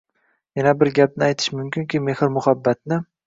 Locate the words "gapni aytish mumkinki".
0.99-2.01